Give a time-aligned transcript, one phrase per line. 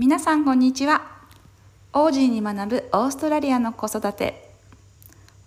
[0.00, 1.02] 皆さんこんにちは。
[1.92, 4.50] オージーに学ぶオーストラリアの子育て。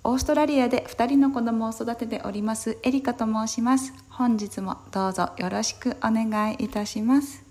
[0.03, 2.77] オーストラリアで2人の子供を育てております。
[2.83, 3.95] エリカと申します。
[4.11, 7.43] 本日もどうぞよろしくお願いいたします。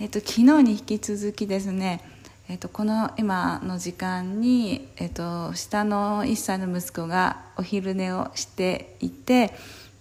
[0.00, 2.02] えっと昨日に引き続きですね
[2.48, 9.52] えっと、この今の時間に、えっと、下の1歳の息子がお昼寝をしていて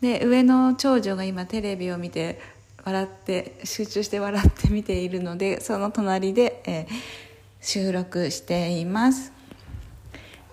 [0.01, 2.39] で上の長女が今テレビを見て
[2.85, 6.87] 笑って集中して笑って見ているのでその隣で、えー、
[7.59, 9.33] 収録しています。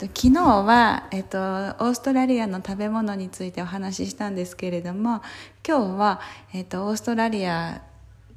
[0.01, 5.23] 昨日は、えっと、オーストラリアの食べ物についてお話ししたんですけれども
[5.65, 6.21] 今日は、
[6.53, 7.83] えっと、オーストラリア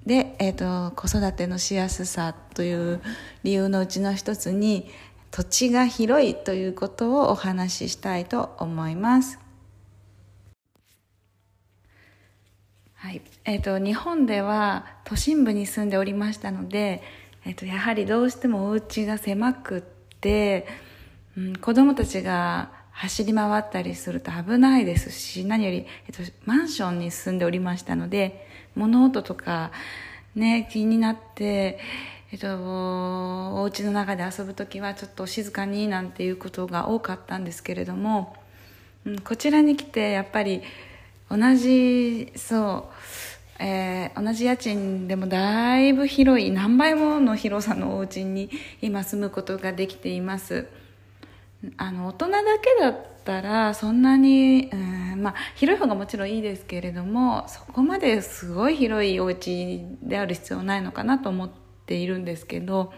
[0.05, 3.01] で、えっと、子育てのしやすさという
[3.41, 4.87] 理由のうちの一つに
[5.31, 9.44] 土地が広いということをお話ししたいと思います。
[13.05, 13.21] はい。
[13.43, 17.03] えーと、日本では都心部に住んでおりましたので、
[17.45, 19.81] えーと、やはりどうしてもお家が狭くっ
[20.19, 20.65] て、
[21.37, 29.71] うん、子供たちが走り回ったりすると危ないですし何より、えーと、とマンションに住んでおりましたので物音とか、
[30.33, 31.77] ね、気になって、
[32.31, 38.35] えっと、お家の中で遊ぶ時はちょっと静かになんていうことが多かったんですけれども、
[39.05, 40.63] うん、こちらに来てやっぱり
[41.29, 42.89] 同じそ
[43.59, 48.49] う、えー、同じ家賃でもだいぶ広い何倍もの広さのお家に
[48.81, 50.67] 今住むことができています。
[51.77, 61.49] あの大人だけだったらそんなに、うんまあ、広い方がもちろんいいですけれどもそこまですごい広いお家である必要ないのかなと思っ
[61.85, 62.93] ているんですけど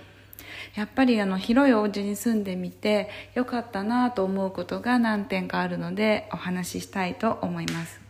[0.75, 8.06] やっぱりあの広いお家に住んでみてよかったなと思うことが何点かあるのでお話ししたいと思います。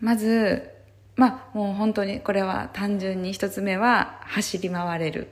[0.00, 0.70] まず
[1.16, 5.28] まあもう本当にこれは単純に一つ目は走り回れる。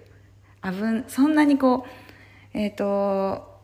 [0.61, 1.87] あぶんそんなにこ
[2.55, 3.57] うえっ、ー、と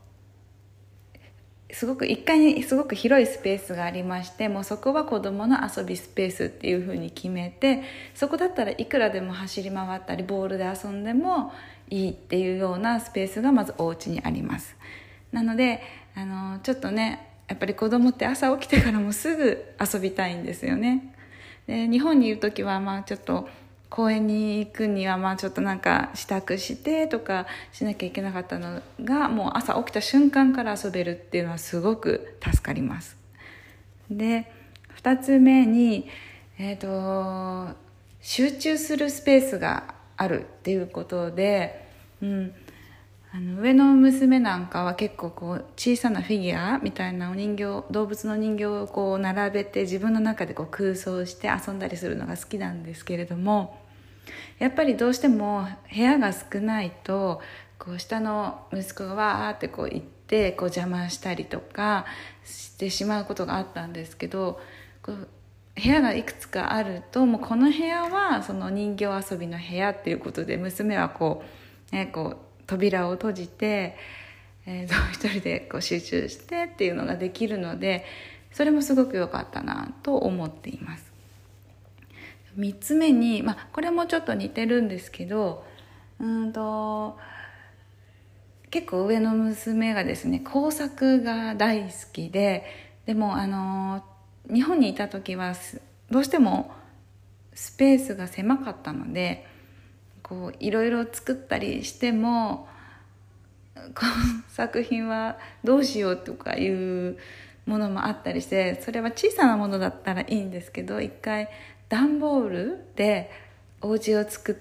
[1.73, 7.83] すごく1階にすごく広いスペースがありましてもうそこは子どもの遊びスペースっていうふうに決めて
[8.15, 11.53] そこだったらいくらでも走り回ったりボールで遊んでも
[11.89, 14.77] いいっていうようなスペースがまずお家にあります。
[15.33, 15.83] なので
[16.15, 21.15] あのちょっとねやっぱり子供って朝起きてからもすぐ遊びたいんですよね。
[21.67, 23.47] で日本にいる時はまあちょっと
[23.91, 33.19] 公園に行くにはまあちょっとなんか支度してとかしなきゃいけなかったのがもう朝起きた瞬間から遊べるっていうのはすごく助かります。
[34.11, 34.51] で
[35.03, 36.09] 2つ目に、
[36.59, 37.77] えーと、
[38.23, 41.87] 集中するスペースがあるっていうことで、
[42.23, 42.55] うん、
[43.35, 53.81] あの上の娘なんかは結構こう小さなフィギュアみたいなお人形動物の人形をこう並べて自分の中でこう空想して遊んだりするのが好きなんですけれども
[54.59, 57.41] やっぱりどうしても部屋が少ないと
[57.79, 62.05] こう下の息子がわーってこう行ってこう邪魔したりとか
[62.45, 64.61] してしまうことがあったんですけど
[65.03, 65.29] こう
[65.75, 71.43] 部屋がいくつかあるともうこの部屋はその人形遊びの部屋っていうことで娘はこ
[71.91, 73.97] う,、ね、こう扉を閉じて、
[74.67, 78.05] えー、 一人でこう集中してっていうのができるので
[78.53, 81.13] それもすごく良かったなと思っています。
[82.59, 85.65] 3つ目に、まあ、これもちょっと似てるんですけど
[86.21, 87.19] うんと
[88.71, 92.67] 結構上の娘がですね工作が大好きで
[93.07, 94.05] でもあの
[94.53, 95.55] 日本にいた時は
[96.11, 96.73] どうしても
[97.55, 99.47] スペースが狭かったので
[100.33, 102.67] こういろいろ作ったりしても
[103.75, 104.13] この
[104.49, 107.19] 作品はどうしようとかいう
[107.67, 111.51] ものもあったりしてそれは小さなものだったらいいんですけど一回
[111.91, 113.31] 段ボールで
[113.83, 114.57] お家を作っ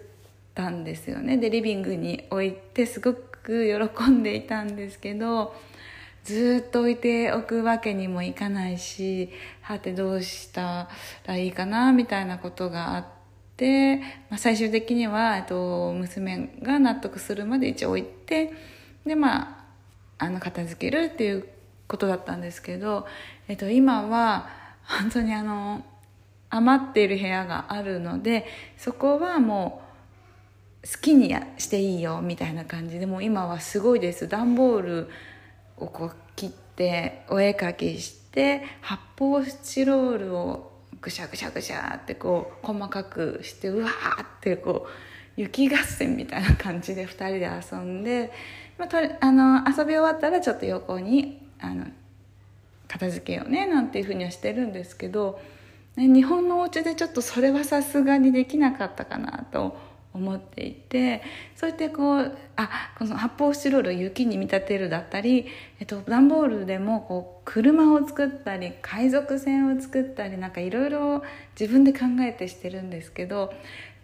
[0.54, 3.66] たんですよねでリビングに置いてすごく
[3.96, 5.56] 喜んでいたんですけど
[6.26, 9.29] ずっと置いておくわけにもいかないし
[9.62, 10.90] はてどうした
[11.26, 13.21] らいいかなみたいなことがあって。
[13.61, 13.97] で、
[14.31, 18.52] まあ、最終的には、えっと、娘が納得するまで一応置いて
[19.05, 19.66] でま
[20.17, 21.47] ああの片付けるっていう
[21.87, 23.05] ことだったんですけど、
[23.47, 24.49] えっと、今は
[24.84, 25.85] 本当にあの
[26.49, 28.47] 余っている部屋があるので
[28.78, 29.84] そこはも
[30.84, 34.28] う好きにしていいよみたいな感じでもう今はすごいです。
[34.28, 35.09] 段ボール
[35.78, 40.71] をこう切ってお絵かきして発泡スチロールを
[41.02, 48.32] ぐしゃぐしゃぐしゃってこう細かくしてうわーってこう雪合戦みたいな感じで2人で遊んで、
[48.78, 51.86] まあ、とあの遊び終わったらちょっと横にあの
[52.88, 55.40] 片付けようねなんていうふうにはしてるんですけど、
[55.96, 59.78] ね、日本のお家でちょっとそれはさすがにできなかったかなと
[60.13, 61.22] 思っていて
[61.55, 65.47] そうやってこうあこの発泡スチロールを雪に見立てるだったり、
[65.79, 71.23] えっと、段ボールでもこう車を作ったり海賊船を作ったりなんかいろいろ
[71.59, 73.53] 自分で考えてしてるんですけど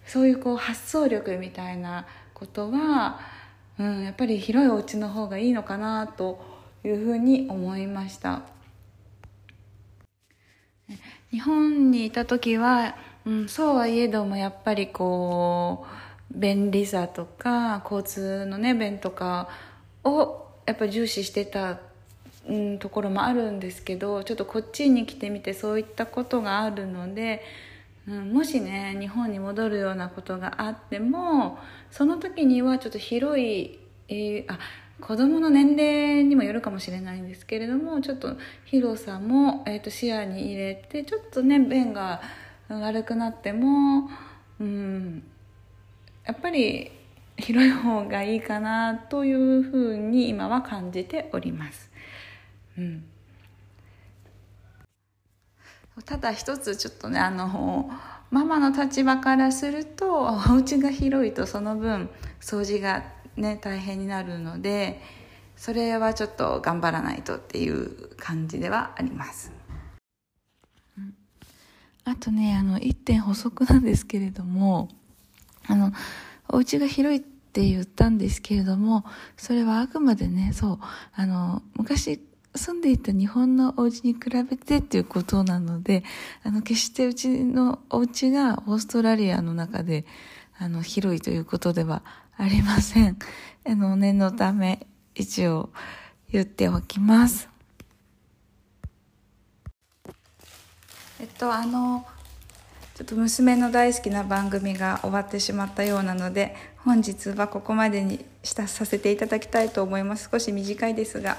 [0.06, 3.20] そういうこう発想力みたいなことは、
[3.78, 6.40] うん、やっぱり広いお家の方がいいのかなと
[6.86, 8.44] いうふうに思いました。
[11.32, 12.96] 日本にいた時は、
[13.28, 15.86] うん、そうはいえどもやっぱりこ
[16.32, 19.50] う便利さとか交通のね便とか
[20.06, 21.78] をやっぱ重視してた、
[22.48, 27.44] うん、ところもあるんですけどちょっとこっちに来てみてそういったことがあるので、
[28.08, 31.60] うん、もしね日本に戻るようなことがあっても
[31.92, 33.78] その時にはちょっと広い、
[34.08, 34.58] えー、あ
[35.02, 42.22] 子どもの年齢にもよるかもしれないんですけれどもちょっと広さも、えー、と視野に入れてちょっとね便が
[42.70, 44.10] 悪くなっても、
[44.60, 45.24] うん、
[46.26, 46.92] やっぱり
[47.38, 51.90] 広い方がいいかなというふうに今は感じております。
[52.78, 53.04] うん
[56.06, 57.90] ただ一つちょっとねあの
[58.30, 62.10] ママの立場からするとお家が広いとその分
[62.40, 63.04] 掃除が
[63.36, 65.02] ね大変になるので
[65.56, 69.57] それはちょっと頑張らないとっていう感じではあります。
[72.10, 74.90] あとねあの1点補足なんですけれども
[75.68, 75.92] あの
[76.50, 79.04] お家が広いって言ったんですけれども
[79.36, 80.80] それはあくまでねそう
[81.16, 82.22] あの昔
[82.56, 86.04] 住んでいた日本のお家に比べてっていうことなので
[86.44, 90.06] あの決してうちのお家がオーストラリアの中で
[90.58, 92.02] あの広いということでは
[92.38, 93.18] ありません。
[93.66, 95.72] あの、念のため、一応
[96.32, 97.50] 言っておきます。
[101.20, 102.06] えっと、あの、
[102.96, 110.30] ちょっと娘の大好きな番組が終わってしまったようなので、本日はここまでにしたさせていただきたいと思います。
[110.32, 111.38] 少し短いですが。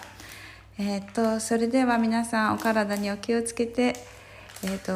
[0.79, 3.97] えっと、それでは皆さんお体にお気をつけて、
[4.63, 4.93] えっと、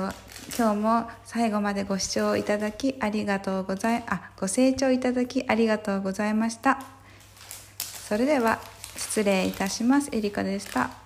[0.57, 6.79] 今日も最後までご視聴いただきありがとうござい、あ、ご清聴いただきありがとうございました。
[7.79, 8.61] それでは
[8.97, 10.09] 失礼いたします。
[10.13, 11.02] エリカでした。